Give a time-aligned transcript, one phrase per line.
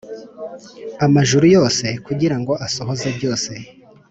[1.05, 3.51] amajuru yose kugira ngo asohoze byose